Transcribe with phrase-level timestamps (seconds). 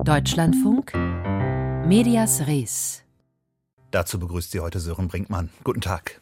[0.00, 0.94] Deutschlandfunk
[1.86, 3.04] Medias Res.
[3.92, 5.50] Dazu begrüßt Sie heute Sören Brinkmann.
[5.62, 6.20] Guten Tag.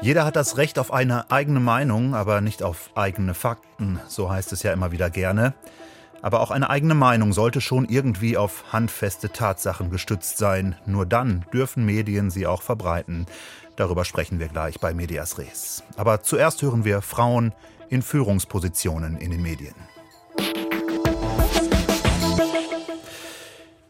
[0.00, 4.52] Jeder hat das Recht auf eine eigene Meinung, aber nicht auf eigene Fakten, so heißt
[4.52, 5.54] es ja immer wieder gerne.
[6.22, 10.76] Aber auch eine eigene Meinung sollte schon irgendwie auf handfeste Tatsachen gestützt sein.
[10.86, 13.26] Nur dann dürfen Medien sie auch verbreiten.
[13.76, 15.82] Darüber sprechen wir gleich bei Medias Res.
[15.96, 17.54] Aber zuerst hören wir Frauen
[17.88, 19.74] in Führungspositionen in den Medien.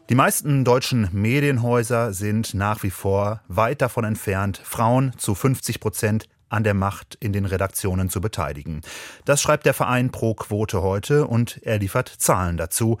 [0.09, 6.27] Die meisten deutschen Medienhäuser sind nach wie vor weit davon entfernt, Frauen zu 50 Prozent
[6.51, 8.81] an der Macht in den Redaktionen zu beteiligen.
[9.25, 12.97] Das schreibt der Verein Pro Quote heute und er liefert Zahlen dazu.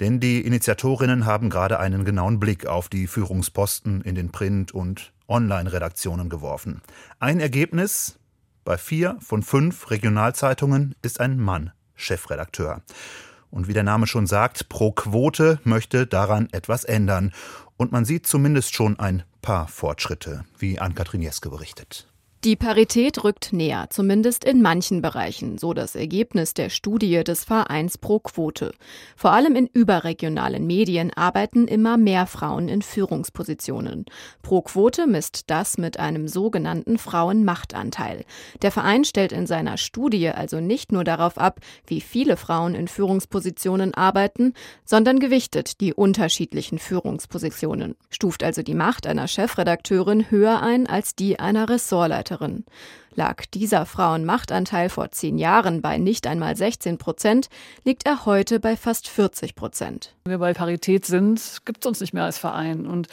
[0.00, 5.12] Denn die Initiatorinnen haben gerade einen genauen Blick auf die Führungsposten in den Print- und
[5.28, 6.82] Online-Redaktionen geworfen.
[7.18, 8.18] Ein Ergebnis?
[8.64, 12.82] Bei vier von fünf Regionalzeitungen ist ein Mann Chefredakteur.
[13.50, 17.32] Und wie der Name schon sagt, Pro Quote möchte daran etwas ändern.
[17.76, 22.08] Und man sieht zumindest schon ein paar Fortschritte, wie Ann-Kathrin Jeske berichtet.
[22.44, 27.98] Die Parität rückt näher, zumindest in manchen Bereichen, so das Ergebnis der Studie des Vereins
[27.98, 28.74] Pro Quote.
[29.16, 34.04] Vor allem in überregionalen Medien arbeiten immer mehr Frauen in Führungspositionen.
[34.40, 38.24] Pro Quote misst das mit einem sogenannten Frauenmachtanteil.
[38.62, 41.58] Der Verein stellt in seiner Studie also nicht nur darauf ab,
[41.88, 49.08] wie viele Frauen in Führungspositionen arbeiten, sondern gewichtet die unterschiedlichen Führungspositionen, stuft also die Macht
[49.08, 52.27] einer Chefredakteurin höher ein als die einer Ressortleiterin.
[52.28, 52.64] Mitarbeiterin.
[53.14, 57.48] Lag dieser Frauenmachtanteil vor zehn Jahren bei nicht einmal 16 Prozent,
[57.84, 60.14] liegt er heute bei fast 40 Prozent.
[60.24, 62.86] Wenn wir bei Parität sind, gibt es uns nicht mehr als Verein.
[62.86, 63.08] Und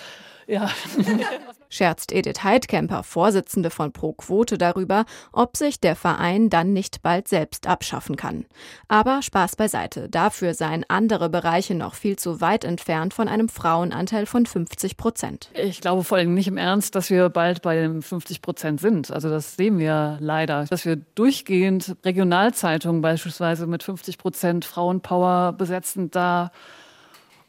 [0.48, 0.70] ja.
[1.76, 7.28] Scherzt Edith Heidkemper, Vorsitzende von Pro Quote, darüber, ob sich der Verein dann nicht bald
[7.28, 8.46] selbst abschaffen kann.
[8.88, 10.08] Aber Spaß beiseite.
[10.08, 15.50] Dafür seien andere Bereiche noch viel zu weit entfernt von einem Frauenanteil von 50 Prozent.
[15.54, 19.12] Ich glaube vor allem nicht im Ernst, dass wir bald bei den 50 Prozent sind.
[19.12, 20.64] Also das sehen wir leider.
[20.70, 26.52] Dass wir durchgehend Regionalzeitungen beispielsweise mit 50 Prozent Frauenpower besetzen, da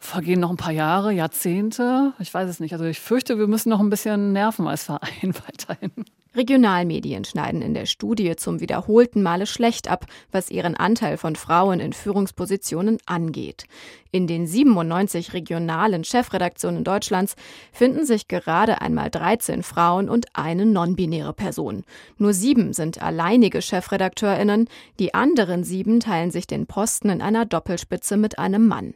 [0.06, 2.12] vergehen noch ein paar Jahre, Jahrzehnte.
[2.18, 2.72] Ich weiß es nicht.
[2.72, 5.92] Also ich fürchte, wir müssen noch ein bisschen nerven als Verein weiterhin.
[6.36, 11.80] Regionalmedien schneiden in der Studie zum wiederholten Male schlecht ab, was ihren Anteil von Frauen
[11.80, 13.64] in Führungspositionen angeht.
[14.12, 17.36] In den 97 regionalen Chefredaktionen Deutschlands
[17.72, 21.84] finden sich gerade einmal 13 Frauen und eine non-binäre Person.
[22.18, 24.68] Nur sieben sind alleinige Chefredakteurinnen,
[24.98, 28.92] die anderen sieben teilen sich den Posten in einer Doppelspitze mit einem Mann.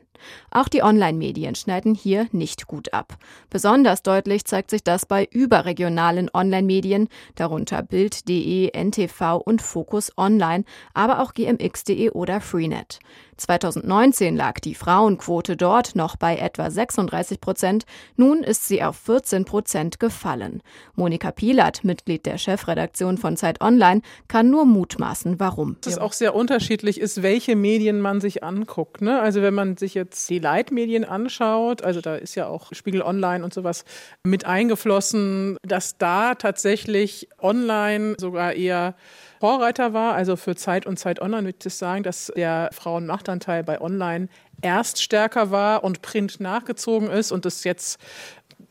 [0.50, 3.16] Auch die Online-Medien schneiden hier nicht gut ab.
[3.50, 10.64] Besonders deutlich zeigt sich das bei überregionalen Online-Medien, darunter Bild.de, NTV und Focus Online,
[10.94, 13.00] aber auch gmx.de oder Freenet.
[13.40, 17.84] 2019 lag die Frauenquote dort noch bei etwa 36 Prozent.
[18.16, 20.62] Nun ist sie auf 14 Prozent gefallen.
[20.94, 25.76] Monika Pilat, Mitglied der Chefredaktion von Zeit Online, kann nur mutmaßen, warum.
[25.84, 29.02] Es auch sehr unterschiedlich ist, welche Medien man sich anguckt.
[29.02, 29.20] Ne?
[29.20, 33.44] Also wenn man sich jetzt die Leitmedien anschaut, also da ist ja auch Spiegel Online
[33.44, 33.84] und sowas
[34.22, 38.94] mit eingeflossen, dass da tatsächlich online sogar eher
[39.40, 40.14] Vorreiter war.
[40.14, 44.28] Also für Zeit und Zeit Online würde ich sagen, dass der Frauenmachtanteil bei Online
[44.60, 47.98] erst stärker war und Print nachgezogen ist und es jetzt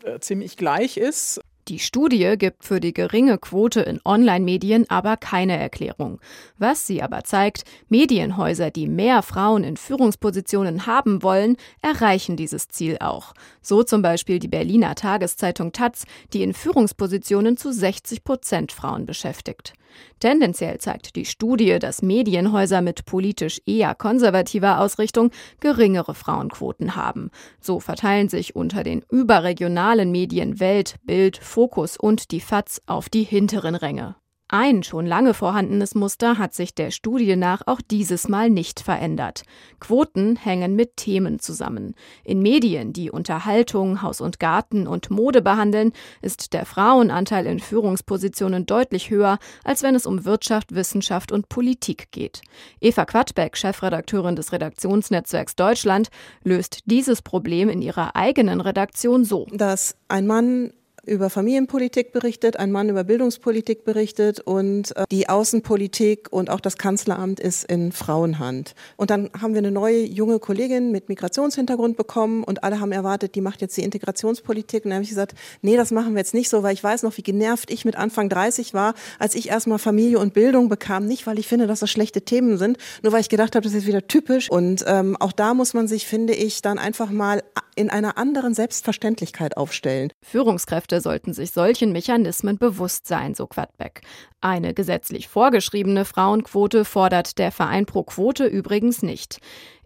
[0.04, 1.42] äh, ziemlich gleich ist.
[1.68, 6.20] Die Studie gibt für die geringe Quote in Online-Medien aber keine Erklärung.
[6.58, 12.98] Was sie aber zeigt, Medienhäuser, die mehr Frauen in Führungspositionen haben wollen, erreichen dieses Ziel
[13.02, 13.34] auch.
[13.62, 19.74] So zum Beispiel die Berliner Tageszeitung Taz, die in Führungspositionen zu 60 Prozent Frauen beschäftigt.
[20.20, 27.32] Tendenziell zeigt die Studie, dass Medienhäuser mit politisch eher konservativer Ausrichtung geringere Frauenquoten haben.
[27.60, 33.24] So verteilen sich unter den überregionalen Medien Welt, Bild, Fokus und die FAZ auf die
[33.24, 34.16] hinteren Ränge.
[34.52, 39.44] Ein schon lange vorhandenes Muster hat sich der Studie nach auch dieses Mal nicht verändert.
[39.80, 41.94] Quoten hängen mit Themen zusammen.
[42.24, 45.92] In Medien, die Unterhaltung, Haus und Garten und Mode behandeln,
[46.24, 52.12] ist der Frauenanteil in Führungspositionen deutlich höher, als wenn es um Wirtschaft, Wissenschaft und Politik
[52.12, 52.42] geht.
[52.82, 56.10] Eva Quadbeck, Chefredakteurin des Redaktionsnetzwerks Deutschland,
[56.44, 59.46] löst dieses Problem in ihrer eigenen Redaktion so.
[59.52, 60.74] Dass ein Mann
[61.06, 66.78] über Familienpolitik berichtet, ein Mann über Bildungspolitik berichtet und äh, die Außenpolitik und auch das
[66.78, 68.76] Kanzleramt ist in Frauenhand.
[68.98, 73.36] Und dann haben wir eine neue junge Kollegin mit Migrationshintergrund bekommen und alle haben erwartet,
[73.36, 74.86] die macht jetzt die Integrationspolitik.
[74.86, 77.04] Und dann habe ich gesagt, nee, das machen wir jetzt nicht so, weil ich weiß
[77.04, 81.06] noch, wie genervt ich mit Anfang 30 war, als ich erstmal Familie und Bildung bekam.
[81.06, 83.74] Nicht, weil ich finde, dass das schlechte Themen sind, nur weil ich gedacht habe, das
[83.74, 84.50] ist wieder typisch.
[84.50, 87.42] Und ähm, auch da muss man sich, finde ich, dann einfach mal
[87.76, 90.12] in einer anderen Selbstverständlichkeit aufstellen.
[90.22, 94.02] Führungskräfte sollten sich solchen Mechanismen bewusst sein, so Quadbeck.
[94.42, 99.40] Eine gesetzlich vorgeschriebene Frauenquote fordert der Verein pro Quote übrigens nicht.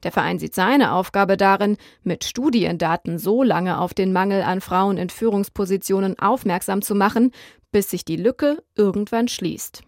[0.03, 4.97] Der Verein sieht seine Aufgabe darin, mit Studiendaten so lange auf den Mangel an Frauen
[4.97, 7.31] in Führungspositionen aufmerksam zu machen,
[7.71, 9.83] bis sich die Lücke irgendwann schließt.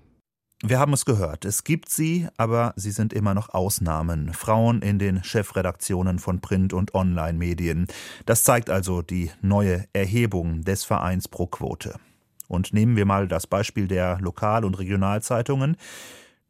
[0.67, 1.45] Wir haben es gehört.
[1.45, 4.33] Es gibt sie, aber sie sind immer noch Ausnahmen.
[4.33, 7.85] Frauen in den Chefredaktionen von Print- und Online-Medien.
[8.25, 11.99] Das zeigt also die neue Erhebung des Vereins pro Quote.
[12.47, 15.77] Und nehmen wir mal das Beispiel der Lokal- und Regionalzeitungen.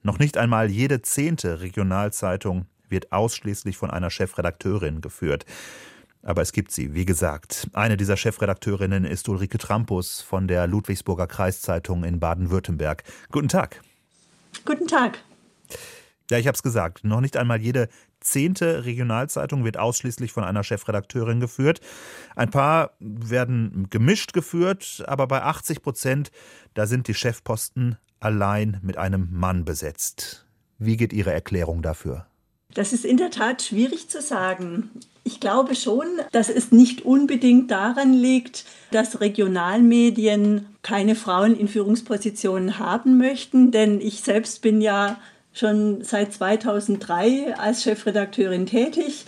[0.01, 5.45] Noch nicht einmal jede zehnte Regionalzeitung wird ausschließlich von einer Chefredakteurin geführt.
[6.23, 7.67] Aber es gibt sie, wie gesagt.
[7.73, 13.03] Eine dieser Chefredakteurinnen ist Ulrike Trampus von der Ludwigsburger Kreiszeitung in Baden-Württemberg.
[13.29, 13.81] Guten Tag.
[14.63, 15.19] Guten Tag.
[16.31, 17.03] Ja, ich habe es gesagt.
[17.03, 17.87] Noch nicht einmal jede
[18.19, 21.81] zehnte Regionalzeitung wird ausschließlich von einer Chefredakteurin geführt.
[22.35, 26.31] Ein paar werden gemischt geführt, aber bei 80 Prozent,
[26.73, 30.47] da sind die Chefposten allein mit einem Mann besetzt.
[30.79, 32.25] Wie geht Ihre Erklärung dafür?
[32.75, 34.91] Das ist in der Tat schwierig zu sagen.
[35.23, 42.77] Ich glaube schon, dass es nicht unbedingt daran liegt, dass Regionalmedien keine Frauen in Führungspositionen
[42.77, 45.19] haben möchten, denn ich selbst bin ja
[45.53, 49.25] schon seit 2003 als Chefredakteurin tätig.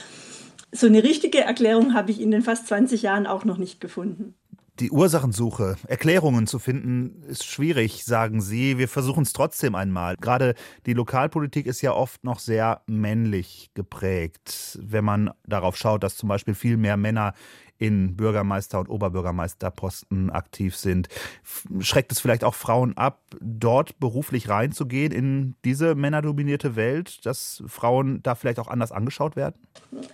[0.74, 4.36] So eine richtige Erklärung habe ich in den fast 20 Jahren auch noch nicht gefunden.
[4.80, 8.78] Die Ursachensuche, Erklärungen zu finden, ist schwierig, sagen Sie.
[8.78, 10.18] Wir versuchen es trotzdem einmal.
[10.18, 10.54] Gerade
[10.86, 14.78] die Lokalpolitik ist ja oft noch sehr männlich geprägt.
[14.80, 17.34] Wenn man darauf schaut, dass zum Beispiel viel mehr Männer
[17.80, 21.10] in Bürgermeister- und Oberbürgermeisterposten aktiv sind.
[21.80, 28.22] Schreckt es vielleicht auch Frauen ab, dort beruflich reinzugehen in diese männerdominierte Welt, dass Frauen
[28.24, 29.56] da vielleicht auch anders angeschaut werden?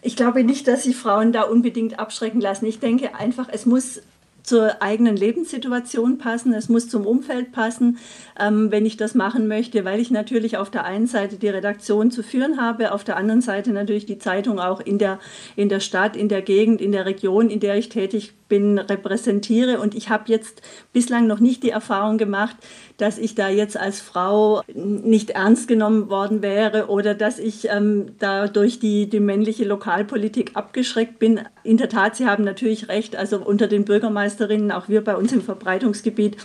[0.01, 2.65] Ich glaube nicht, dass sich Frauen da unbedingt abschrecken lassen.
[2.65, 4.01] Ich denke einfach, es muss
[4.44, 7.98] zur eigenen Lebenssituation passen, es muss zum Umfeld passen,
[8.40, 12.12] ähm, wenn ich das machen möchte, weil ich natürlich auf der einen Seite die Redaktion
[12.12, 15.19] zu führen habe, auf der anderen Seite natürlich die Zeitung auch in der,
[15.56, 19.80] in der Stadt, in der Gegend, in der Region, in der ich tätig bin, repräsentiere.
[19.80, 20.62] Und ich habe jetzt
[20.92, 22.56] bislang noch nicht die Erfahrung gemacht,
[22.98, 28.12] dass ich da jetzt als Frau nicht ernst genommen worden wäre oder dass ich ähm,
[28.19, 31.42] da durch die, die männliche Lokalpolitik abgeschreckt bin.
[31.63, 33.86] In der Tat, Sie haben natürlich recht, also unter den
[34.33, 36.38] Bürgermeisterinnen, auch wir bei uns im Verbreitungsgebiet,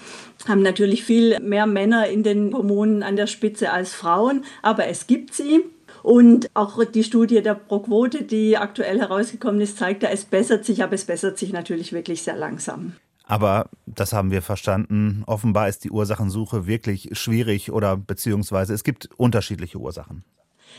[0.46, 5.06] haben natürlich viel mehr Männer in den Kommunen an der Spitze als Frauen, aber es
[5.06, 5.64] gibt sie.
[6.02, 10.82] Und auch die Studie der Pro-Quote, die aktuell herausgekommen ist, zeigt, da es bessert sich,
[10.82, 12.92] aber es bessert sich natürlich wirklich sehr langsam.
[13.24, 15.22] Aber das haben wir verstanden.
[15.26, 20.24] Offenbar ist die Ursachensuche wirklich schwierig oder beziehungsweise es gibt unterschiedliche Ursachen.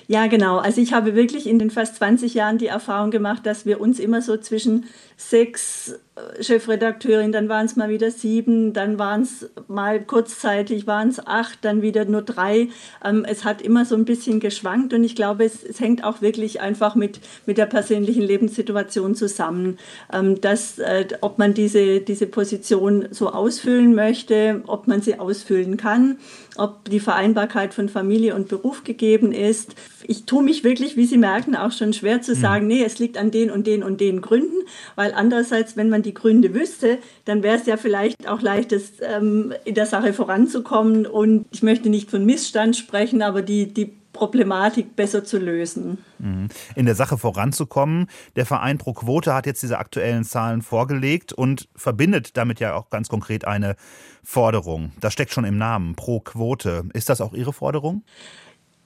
[0.07, 0.57] Ja, genau.
[0.57, 3.99] Also ich habe wirklich in den fast 20 Jahren die Erfahrung gemacht, dass wir uns
[3.99, 4.85] immer so zwischen
[5.17, 5.99] sechs
[6.41, 11.59] Chefredakteurin, dann waren es mal wieder sieben, dann waren es mal kurzzeitig waren es acht,
[11.61, 12.69] dann wieder nur drei.
[13.03, 16.21] Ähm, es hat immer so ein bisschen geschwankt und ich glaube, es, es, hängt auch
[16.21, 19.77] wirklich einfach mit, mit der persönlichen Lebenssituation zusammen,
[20.13, 25.77] ähm, dass, äh, ob man diese, diese Position so ausfüllen möchte, ob man sie ausfüllen
[25.77, 26.17] kann,
[26.57, 29.75] ob die Vereinbarkeit von Familie und Beruf gegeben ist.
[30.03, 32.41] Ich tue mich wirklich, wie Sie merken, auch schon schwer zu hm.
[32.41, 34.57] sagen, nee, es liegt an den und den und den Gründen,
[34.95, 38.93] weil andererseits, wenn man die die Gründe wüsste, dann wäre es ja vielleicht auch leichtes,
[39.01, 41.05] ähm, in der Sache voranzukommen.
[41.05, 45.99] Und ich möchte nicht von Missstand sprechen, aber die, die Problematik besser zu lösen.
[46.17, 46.49] Mhm.
[46.75, 48.07] In der Sache voranzukommen.
[48.35, 52.89] Der Verein Pro Quote hat jetzt diese aktuellen Zahlen vorgelegt und verbindet damit ja auch
[52.89, 53.75] ganz konkret eine
[54.23, 54.91] Forderung.
[54.99, 56.85] Das steckt schon im Namen, Pro Quote.
[56.93, 58.03] Ist das auch Ihre Forderung?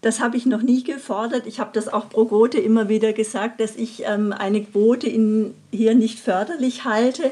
[0.03, 1.48] Das habe ich noch nie gefordert.
[1.48, 5.53] Ich habe das auch pro Quote immer wieder gesagt, dass ich ähm, eine Quote in,
[5.72, 7.31] hier nicht förderlich halte,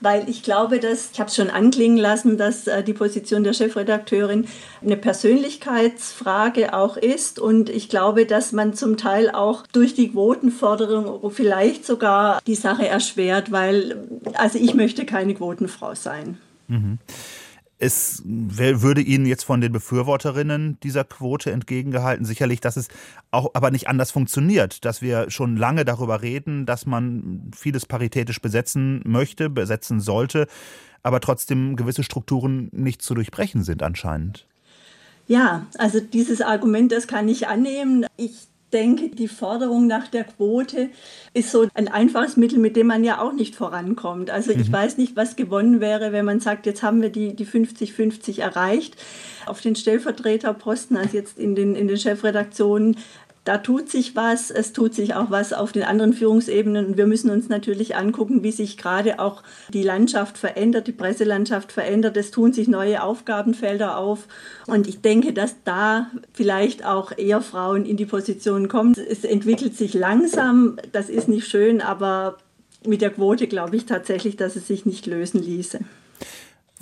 [0.00, 3.54] weil ich glaube, dass, ich habe es schon anklingen lassen, dass äh, die Position der
[3.54, 4.46] Chefredakteurin
[4.80, 7.40] eine Persönlichkeitsfrage auch ist.
[7.40, 12.86] Und ich glaube, dass man zum Teil auch durch die Quotenforderung vielleicht sogar die Sache
[12.86, 13.96] erschwert, weil,
[14.34, 16.38] also ich möchte keine Quotenfrau sein.
[16.68, 16.98] Mhm.
[17.82, 22.86] Es würde Ihnen jetzt von den Befürworterinnen dieser Quote entgegengehalten, sicherlich, dass es
[23.32, 28.40] auch aber nicht anders funktioniert, dass wir schon lange darüber reden, dass man vieles paritätisch
[28.40, 30.46] besetzen möchte, besetzen sollte,
[31.02, 34.46] aber trotzdem gewisse Strukturen nicht zu durchbrechen sind anscheinend.
[35.26, 38.06] Ja, also dieses Argument, das kann ich annehmen.
[38.16, 40.90] Ich denke, die Forderung nach der Quote
[41.34, 44.30] ist so ein einfaches Mittel, mit dem man ja auch nicht vorankommt.
[44.30, 44.72] Also ich mhm.
[44.72, 48.96] weiß nicht, was gewonnen wäre, wenn man sagt, jetzt haben wir die, die 50-50 erreicht
[49.46, 52.96] auf den Stellvertreterposten, also jetzt in den, in den Chefredaktionen
[53.44, 57.06] da tut sich was, es tut sich auch was auf den anderen Führungsebenen und wir
[57.06, 62.16] müssen uns natürlich angucken, wie sich gerade auch die Landschaft verändert, die Presselandschaft verändert.
[62.16, 64.28] Es tun sich neue Aufgabenfelder auf
[64.68, 68.94] und ich denke, dass da vielleicht auch eher Frauen in die Position kommen.
[68.94, 72.38] Es entwickelt sich langsam, das ist nicht schön, aber
[72.86, 75.80] mit der Quote glaube ich tatsächlich, dass es sich nicht lösen ließe.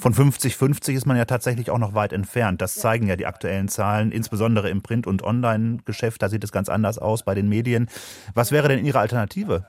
[0.00, 2.62] Von 50-50 ist man ja tatsächlich auch noch weit entfernt.
[2.62, 6.22] Das zeigen ja die aktuellen Zahlen, insbesondere im Print- und Online-Geschäft.
[6.22, 7.86] Da sieht es ganz anders aus bei den Medien.
[8.32, 9.66] Was wäre denn Ihre Alternative?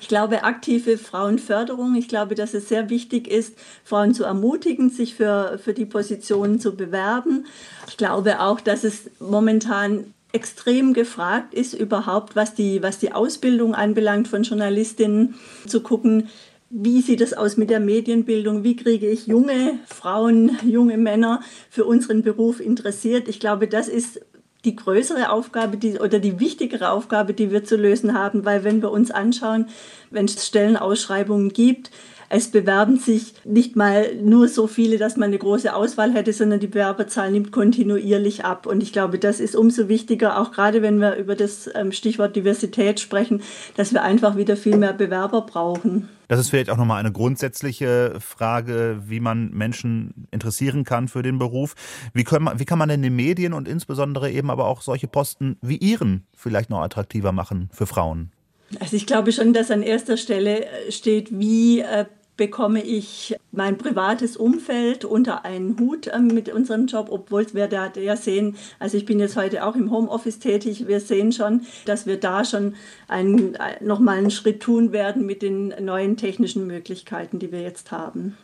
[0.00, 1.94] Ich glaube, aktive Frauenförderung.
[1.94, 6.58] Ich glaube, dass es sehr wichtig ist, Frauen zu ermutigen, sich für, für die Positionen
[6.58, 7.44] zu bewerben.
[7.86, 13.74] Ich glaube auch, dass es momentan extrem gefragt ist, überhaupt, was die, was die Ausbildung
[13.74, 15.34] anbelangt von Journalistinnen,
[15.66, 16.28] zu gucken,
[16.70, 18.64] wie sieht es aus mit der Medienbildung?
[18.64, 23.28] Wie kriege ich junge Frauen, junge Männer für unseren Beruf interessiert?
[23.28, 24.20] Ich glaube, das ist
[24.64, 28.82] die größere Aufgabe die, oder die wichtigere Aufgabe, die wir zu lösen haben, weil wenn
[28.82, 29.68] wir uns anschauen,
[30.10, 31.92] wenn es Stellenausschreibungen gibt,
[32.28, 36.60] es bewerben sich nicht mal nur so viele, dass man eine große Auswahl hätte, sondern
[36.60, 38.66] die Bewerberzahl nimmt kontinuierlich ab.
[38.66, 42.36] Und ich glaube, das ist umso wichtiger, auch gerade wenn wir über das ähm, Stichwort
[42.36, 43.42] Diversität sprechen,
[43.76, 46.08] dass wir einfach wieder viel mehr Bewerber brauchen.
[46.28, 51.38] Das ist vielleicht auch nochmal eine grundsätzliche Frage, wie man Menschen interessieren kann für den
[51.38, 51.74] Beruf.
[52.14, 55.56] Wie, man, wie kann man denn die Medien und insbesondere eben aber auch solche Posten
[55.62, 58.32] wie Ihren vielleicht noch attraktiver machen für Frauen?
[58.80, 62.06] Also ich glaube schon, dass an erster Stelle äh, steht, wie äh,
[62.36, 67.90] bekomme ich mein privates Umfeld unter einen Hut äh, mit unserem Job, obwohl wir da
[67.94, 72.06] ja sehen, also ich bin jetzt heute auch im Homeoffice tätig, wir sehen schon, dass
[72.06, 72.74] wir da schon
[73.08, 77.90] einen, äh, nochmal einen Schritt tun werden mit den neuen technischen Möglichkeiten, die wir jetzt
[77.90, 78.36] haben.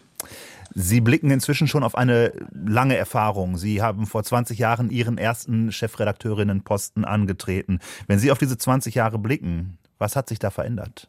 [0.74, 3.58] Sie blicken inzwischen schon auf eine lange Erfahrung.
[3.58, 7.80] Sie haben vor 20 Jahren Ihren ersten Chefredakteurinnenposten angetreten.
[8.06, 11.08] Wenn Sie auf diese 20 Jahre blicken, was hat sich da verändert?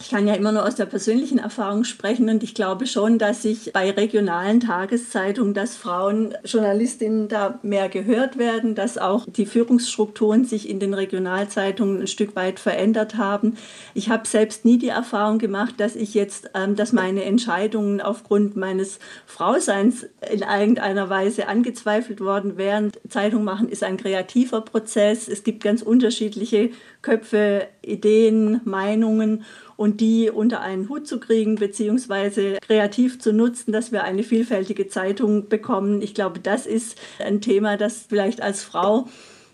[0.00, 3.42] Ich kann ja immer nur aus der persönlichen Erfahrung sprechen und ich glaube schon, dass
[3.42, 10.44] sich bei regionalen Tageszeitungen, dass Frauen Journalistinnen da mehr gehört werden, dass auch die Führungsstrukturen
[10.44, 13.56] sich in den Regionalzeitungen ein Stück weit verändert haben.
[13.92, 18.56] Ich habe selbst nie die Erfahrung gemacht, dass ich jetzt, ähm, dass meine Entscheidungen aufgrund
[18.56, 22.92] meines Frauseins in irgendeiner Weise angezweifelt worden wären.
[23.08, 25.26] Zeitung machen ist ein kreativer Prozess.
[25.28, 26.70] Es gibt ganz unterschiedliche
[27.02, 29.44] Köpfe, Ideen, Meinungen
[29.78, 34.88] und die unter einen Hut zu kriegen, beziehungsweise kreativ zu nutzen, dass wir eine vielfältige
[34.88, 36.02] Zeitung bekommen.
[36.02, 39.06] Ich glaube, das ist ein Thema, das vielleicht als Frau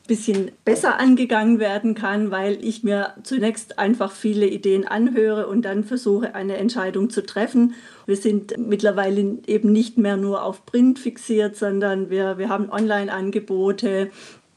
[0.07, 5.83] bisschen besser angegangen werden kann, weil ich mir zunächst einfach viele Ideen anhöre und dann
[5.83, 7.75] versuche, eine Entscheidung zu treffen.
[8.05, 14.11] Wir sind mittlerweile eben nicht mehr nur auf Print fixiert, sondern wir, wir haben Online-Angebote,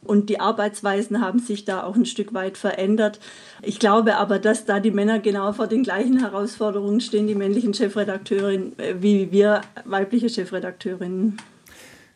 [0.03, 3.19] und die Arbeitsweisen haben sich da auch ein Stück weit verändert.
[3.61, 7.73] Ich glaube aber, dass da die Männer genau vor den gleichen Herausforderungen stehen, die männlichen
[7.73, 11.37] Chefredakteurinnen, äh, wie wir weibliche Chefredakteurinnen.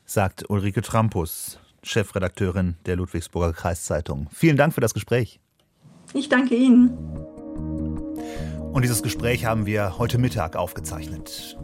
[0.06, 4.28] Sagt Ulrike Trampus, Chefredakteurin der Ludwigsburger Kreiszeitung.
[4.34, 5.40] Vielen Dank für das Gespräch.
[6.14, 6.90] Ich danke Ihnen.
[8.74, 11.58] Und dieses Gespräch haben wir heute Mittag aufgezeichnet.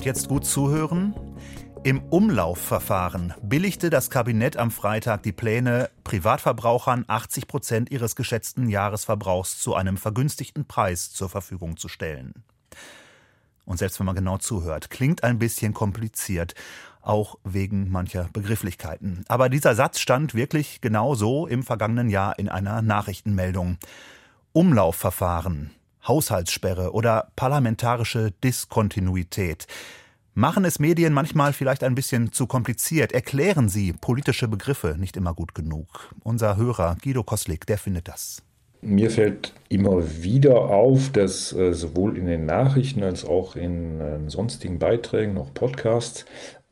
[0.00, 1.14] Und jetzt gut zuhören.
[1.84, 9.60] Im Umlaufverfahren billigte das Kabinett am Freitag die Pläne, Privatverbrauchern 80 Prozent ihres geschätzten Jahresverbrauchs
[9.60, 12.32] zu einem vergünstigten Preis zur Verfügung zu stellen.
[13.66, 16.54] Und selbst wenn man genau zuhört, klingt ein bisschen kompliziert,
[17.02, 19.26] auch wegen mancher Begrifflichkeiten.
[19.28, 23.76] Aber dieser Satz stand wirklich genau so im vergangenen Jahr in einer Nachrichtenmeldung.
[24.52, 25.72] Umlaufverfahren.
[26.10, 29.68] Haushaltssperre oder parlamentarische Diskontinuität.
[30.34, 33.12] Machen es Medien manchmal vielleicht ein bisschen zu kompliziert?
[33.12, 36.12] Erklären sie politische Begriffe nicht immer gut genug?
[36.24, 38.42] Unser Hörer Guido Koslik, der findet das.
[38.82, 44.18] Mir fällt immer wieder auf, dass äh, sowohl in den Nachrichten als auch in äh,
[44.28, 46.24] sonstigen Beiträgen, auch Podcasts,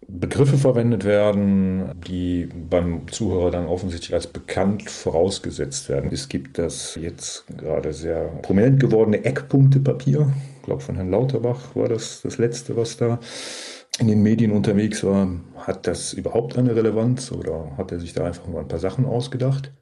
[0.06, 6.10] Begriffe verwendet werden, die beim Zuhörer dann offensichtlich als bekannt vorausgesetzt werden.
[6.12, 10.32] Es gibt das jetzt gerade sehr prominent gewordene Eckpunktepapier.
[10.56, 13.18] Ich glaube, von Herrn Lauterbach war das das letzte, was da
[13.98, 15.28] in den Medien unterwegs war.
[15.56, 19.04] Hat das überhaupt eine Relevanz oder hat er sich da einfach mal ein paar Sachen
[19.04, 19.72] ausgedacht?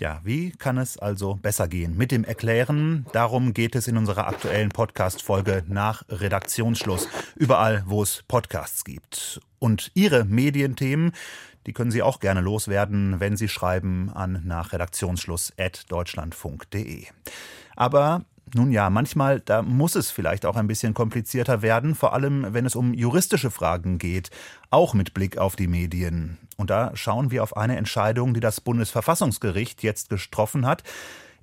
[0.00, 1.96] Ja, wie kann es also besser gehen?
[1.96, 7.06] Mit dem Erklären, darum geht es in unserer aktuellen Podcast-Folge nach Redaktionsschluss.
[7.36, 9.40] Überall, wo es Podcasts gibt.
[9.60, 11.12] Und Ihre Medienthemen,
[11.68, 17.06] die können Sie auch gerne loswerden, wenn Sie schreiben an nach Redaktionsschluss.deutschlandfunk.de.
[17.76, 22.52] Aber nun ja, manchmal, da muss es vielleicht auch ein bisschen komplizierter werden, vor allem
[22.52, 24.30] wenn es um juristische Fragen geht,
[24.70, 26.38] auch mit Blick auf die Medien.
[26.56, 30.82] Und da schauen wir auf eine Entscheidung, die das Bundesverfassungsgericht jetzt getroffen hat,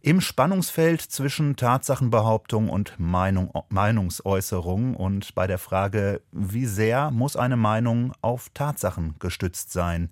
[0.04, 7.58] im Spannungsfeld zwischen Tatsachenbehauptung und Meinung, Meinungsäußerung und bei der Frage, wie sehr muss eine
[7.58, 10.10] Meinung auf Tatsachen gestützt sein.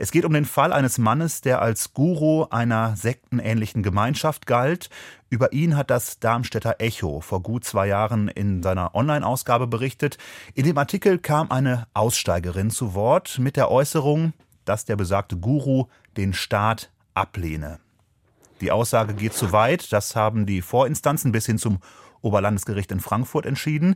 [0.00, 4.90] Es geht um den Fall eines Mannes, der als Guru einer sektenähnlichen Gemeinschaft galt.
[5.28, 10.16] Über ihn hat das Darmstädter Echo vor gut zwei Jahren in seiner Online-Ausgabe berichtet.
[10.54, 15.86] In dem Artikel kam eine Aussteigerin zu Wort mit der Äußerung, dass der besagte Guru
[16.16, 17.80] den Staat ablehne.
[18.60, 21.80] Die Aussage geht zu weit, das haben die Vorinstanzen bis hin zum
[22.22, 23.94] Oberlandesgericht in Frankfurt entschieden.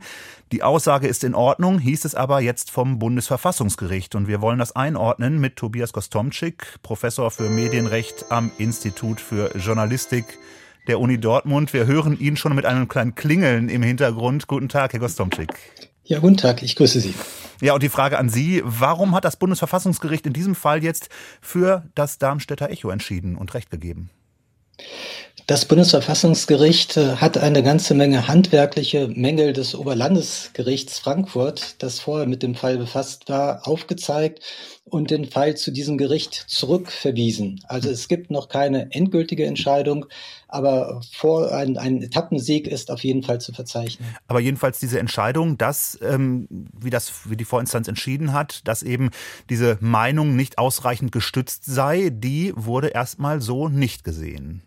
[0.52, 4.14] Die Aussage ist in Ordnung, hieß es aber jetzt vom Bundesverfassungsgericht.
[4.14, 10.38] Und wir wollen das einordnen mit Tobias Gostomczyk, Professor für Medienrecht am Institut für Journalistik
[10.86, 11.72] der Uni Dortmund.
[11.72, 14.46] Wir hören ihn schon mit einem kleinen Klingeln im Hintergrund.
[14.46, 15.54] Guten Tag, Herr Gostomczyk.
[16.04, 17.14] Ja, guten Tag, ich grüße Sie.
[17.60, 21.10] Ja, und die Frage an Sie, warum hat das Bundesverfassungsgericht in diesem Fall jetzt
[21.40, 24.10] für das Darmstädter Echo entschieden und Recht gegeben?
[25.48, 32.44] Das Bundesverfassungsgericht äh, hat eine ganze Menge handwerkliche Mängel des Oberlandesgerichts Frankfurt, das vorher mit
[32.44, 34.40] dem Fall befasst war, aufgezeigt
[34.84, 37.60] und den Fall zu diesem Gericht zurückverwiesen.
[37.66, 40.06] Also es gibt noch keine endgültige Entscheidung,
[40.46, 44.08] aber vor ein, ein Etappensieg ist auf jeden Fall zu verzeichnen.
[44.28, 49.10] Aber jedenfalls diese Entscheidung, dass ähm, wie das wie die Vorinstanz entschieden hat, dass eben
[49.50, 54.62] diese Meinung nicht ausreichend gestützt sei, die wurde erstmal so nicht gesehen.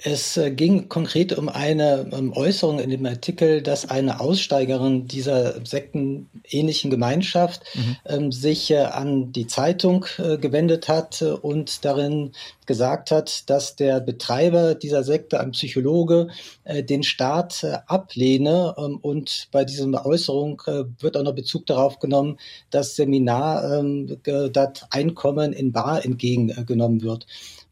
[0.00, 6.88] Es äh, ging konkret um eine Äußerung in dem Artikel, dass eine Aussteigerin dieser sektenähnlichen
[6.88, 7.96] Gemeinschaft mhm.
[8.06, 12.30] ähm, sich äh, an die Zeitung äh, gewendet hat und darin
[12.64, 16.28] gesagt hat, dass der Betreiber dieser Sekte, ein Psychologe,
[16.62, 18.76] äh, den Staat ablehne.
[18.78, 20.62] Ähm, und bei dieser Äußerung
[21.00, 22.38] wird auch noch Bezug darauf genommen,
[22.70, 27.26] dass Seminar, ähm, das Einkommen in Bar entgegengenommen wird.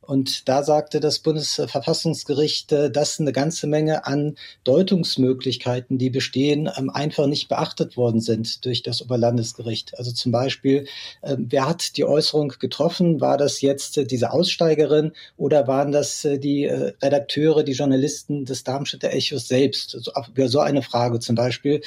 [0.07, 6.91] Und da sagte das Bundesverfassungsgericht, äh, dass eine ganze Menge an Deutungsmöglichkeiten, die bestehen, ähm,
[6.91, 9.99] einfach nicht beachtet worden sind durch das Oberlandesgericht.
[9.99, 10.87] Also zum Beispiel,
[11.25, 13.21] ähm, wer hat die Äußerung getroffen?
[13.21, 18.63] War das jetzt äh, diese Aussteigerin oder waren das äh, die Redakteure, die Journalisten des
[18.63, 20.11] Darmstädter Echos selbst?
[20.35, 21.81] Über so eine Frage zum Beispiel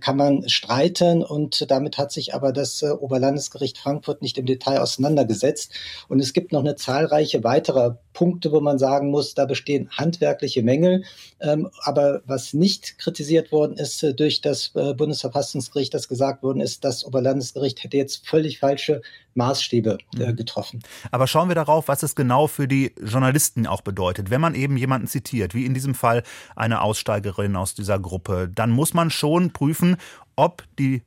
[0.00, 5.72] kann man streiten und damit hat sich aber das Oberlandesgericht Frankfurt nicht im Detail auseinandergesetzt.
[6.08, 9.90] Und es gibt noch eine zahlreiche weitere weitere Punkte, wo man sagen muss, da bestehen
[9.90, 11.04] handwerkliche Mängel.
[11.40, 16.60] Ähm, aber was nicht kritisiert worden ist äh, durch das äh, Bundesverfassungsgericht, das gesagt worden
[16.60, 19.02] ist, das Oberlandesgericht hätte jetzt völlig falsche
[19.34, 20.36] Maßstäbe äh, mhm.
[20.36, 20.82] getroffen.
[21.10, 24.30] Aber schauen wir darauf, was es genau für die Journalisten auch bedeutet.
[24.30, 26.22] Wenn man eben jemanden zitiert, wie in diesem Fall
[26.54, 29.96] eine Aussteigerin aus dieser Gruppe, dann muss man schon prüfen,
[30.36, 31.02] ob die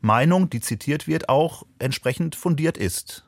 [0.00, 3.24] Meinung, die zitiert wird, auch entsprechend fundiert ist.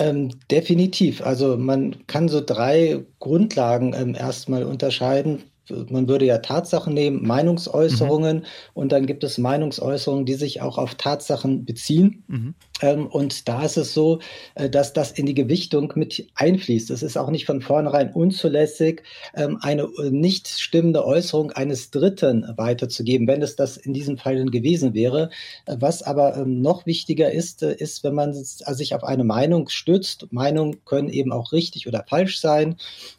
[0.00, 1.22] Ähm, definitiv.
[1.22, 5.44] Also man kann so drei Grundlagen ähm, erstmal unterscheiden
[5.88, 8.44] man würde ja Tatsachen nehmen, Meinungsäußerungen mhm.
[8.74, 12.24] und dann gibt es Meinungsäußerungen, die sich auch auf Tatsachen beziehen.
[12.28, 12.54] Mhm.
[12.80, 14.20] Ähm, und da ist es so,
[14.54, 16.90] äh, dass das in die Gewichtung mit einfließt.
[16.90, 19.02] Es ist auch nicht von vornherein unzulässig,
[19.34, 24.44] ähm, eine äh, nicht stimmende Äußerung eines Dritten weiterzugeben, wenn es das in diesem Fall
[24.46, 25.30] gewesen wäre.
[25.66, 30.28] Äh, was aber ähm, noch wichtiger ist, ist, wenn man sich auf eine Meinung stützt.
[30.30, 32.76] Meinungen können eben auch richtig oder falsch sein.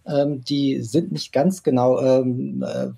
[0.07, 2.23] Die sind nicht ganz genau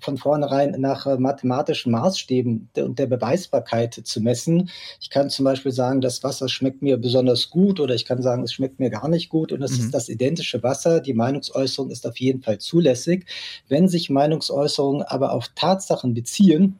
[0.00, 4.70] von vornherein nach mathematischen Maßstäben und der Beweisbarkeit zu messen.
[5.00, 8.42] Ich kann zum Beispiel sagen, das Wasser schmeckt mir besonders gut oder ich kann sagen,
[8.44, 9.84] es schmeckt mir gar nicht gut und es mhm.
[9.84, 11.00] ist das identische Wasser.
[11.00, 13.26] Die Meinungsäußerung ist auf jeden Fall zulässig.
[13.68, 16.78] Wenn sich Meinungsäußerungen aber auf Tatsachen beziehen,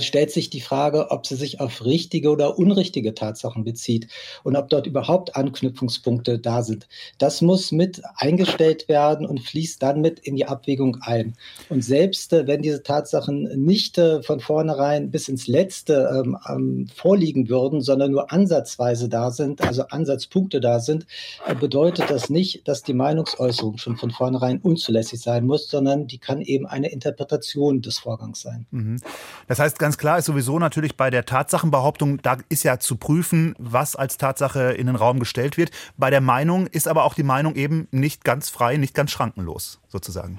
[0.00, 4.08] stellt sich die Frage, ob sie sich auf richtige oder unrichtige Tatsachen bezieht
[4.42, 6.88] und ob dort überhaupt Anknüpfungspunkte da sind.
[7.18, 11.34] Das muss mit eingestellt werden und fließt dann mit in die Abwägung ein.
[11.68, 16.88] Und selbst äh, wenn diese Tatsachen nicht äh, von vornherein bis ins Letzte ähm, ähm,
[16.94, 21.06] vorliegen würden, sondern nur ansatzweise da sind, also Ansatzpunkte da sind,
[21.46, 26.18] äh, bedeutet das nicht, dass die Meinungsäußerung schon von vornherein unzulässig sein muss, sondern die
[26.18, 28.66] kann eben eine Interpretation des Vorgangs sein.
[28.70, 29.00] Mhm.
[29.48, 33.54] Das heißt, ganz klar ist sowieso natürlich bei der Tatsachenbehauptung, da ist ja zu prüfen,
[33.58, 35.70] was als Tatsache in den Raum gestellt wird.
[35.96, 39.80] Bei der Meinung ist aber auch die Meinung eben nicht ganz frei, nicht ganz schrankenlos
[39.88, 40.38] sozusagen.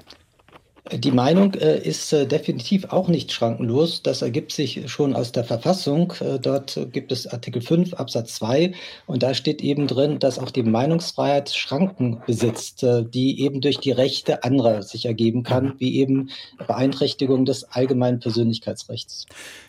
[0.92, 4.02] Die Meinung äh, ist äh, definitiv auch nicht schrankenlos.
[4.02, 6.12] Das ergibt sich schon aus der Verfassung.
[6.20, 8.72] Äh, dort gibt es Artikel 5 Absatz 2
[9.06, 13.78] und da steht eben drin, dass auch die Meinungsfreiheit Schranken besitzt, äh, die eben durch
[13.78, 16.30] die Rechte anderer sich ergeben kann, wie eben
[16.68, 19.26] Beeinträchtigung des allgemeinen Persönlichkeitsrechts.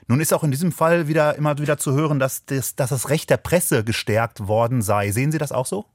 [0.07, 3.09] Nun ist auch in diesem Fall wieder immer wieder zu hören, dass das, dass das
[3.09, 5.11] Recht der Presse gestärkt worden sei.
[5.11, 5.85] Sehen Sie das auch so?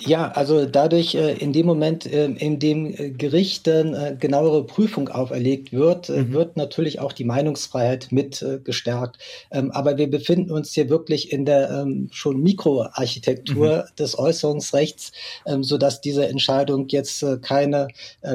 [0.00, 5.72] Ja, also dadurch, äh, in dem Moment, äh, in dem äh, Gerichten genauere Prüfung auferlegt
[5.72, 6.32] wird, mhm.
[6.32, 9.18] wird natürlich auch die Meinungsfreiheit mit gestärkt.
[9.50, 13.96] Ähm, aber wir befinden uns hier wirklich in der ähm, schon Mikroarchitektur mhm.
[13.98, 15.12] des Äußerungsrechts,
[15.46, 17.88] ähm, so dass diese Entscheidung jetzt keine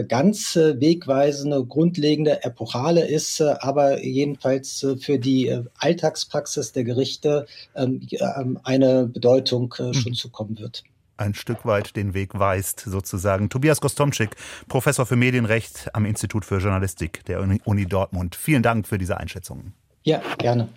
[0.07, 10.11] ganz wegweisende, grundlegende Epochale ist, aber jedenfalls für die Alltagspraxis der Gerichte eine Bedeutung schon
[10.11, 10.13] mhm.
[10.13, 10.83] zukommen wird
[11.17, 13.49] ein Stück weit den Weg weist, sozusagen.
[13.49, 14.35] Tobias Gostomczyk,
[14.67, 18.35] Professor für Medienrecht am Institut für Journalistik der Uni Dortmund.
[18.35, 19.73] Vielen Dank für diese Einschätzungen.
[20.03, 20.69] Ja, gerne.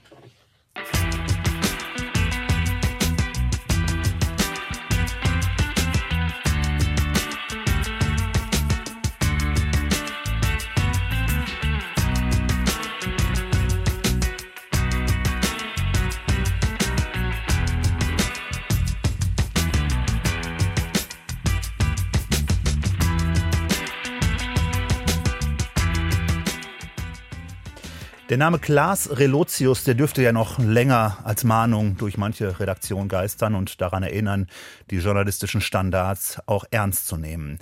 [28.28, 33.54] Der Name Klaas Relotius, der dürfte ja noch länger als Mahnung durch manche Redaktion geistern
[33.54, 34.48] und daran erinnern,
[34.90, 37.58] die journalistischen Standards auch ernst zu nehmen.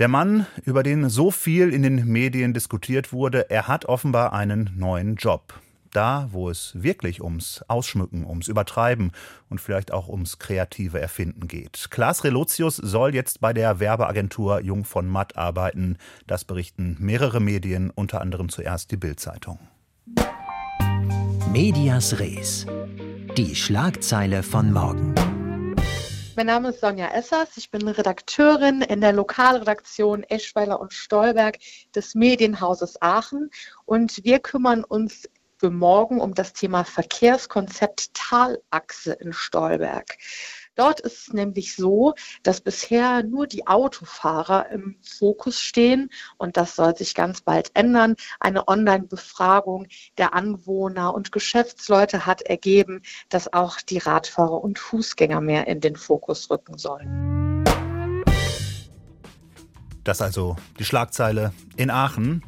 [0.00, 4.72] Der Mann, über den so viel in den Medien diskutiert wurde, er hat offenbar einen
[4.76, 5.54] neuen Job.
[5.92, 9.12] Da, wo es wirklich ums Ausschmücken, ums Übertreiben
[9.48, 11.92] und vielleicht auch ums kreative Erfinden geht.
[11.92, 15.96] Klaas Relotius soll jetzt bei der Werbeagentur Jung von Matt arbeiten.
[16.26, 19.60] Das berichten mehrere Medien, unter anderem zuerst die Bild-Zeitung.
[21.58, 22.66] Medias Res.
[23.38, 25.14] Die Schlagzeile von morgen.
[26.36, 27.56] Mein Name ist Sonja Essers.
[27.56, 31.56] Ich bin Redakteurin in der Lokalredaktion Eschweiler und Stolberg
[31.94, 33.50] des Medienhauses Aachen.
[33.86, 40.18] Und wir kümmern uns für morgen um das Thema Verkehrskonzept Talachse in Stolberg.
[40.76, 46.76] Dort ist es nämlich so, dass bisher nur die Autofahrer im Fokus stehen und das
[46.76, 48.14] soll sich ganz bald ändern.
[48.40, 49.86] Eine Online-Befragung
[50.18, 55.96] der Anwohner und Geschäftsleute hat ergeben, dass auch die Radfahrer und Fußgänger mehr in den
[55.96, 57.64] Fokus rücken sollen.
[60.04, 62.44] Das also die Schlagzeile in Aachen.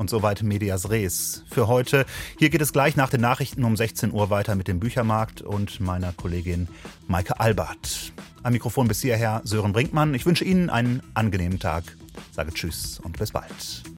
[0.00, 2.06] Und soweit Medias Res für heute.
[2.38, 5.78] Hier geht es gleich nach den Nachrichten um 16 Uhr weiter mit dem Büchermarkt und
[5.78, 6.68] meiner Kollegin
[7.06, 8.14] Maike Albert.
[8.42, 10.14] Am Mikrofon bis hierher Sören Brinkmann.
[10.14, 11.84] Ich wünsche Ihnen einen angenehmen Tag.
[12.32, 13.90] Sage Tschüss und bis bald.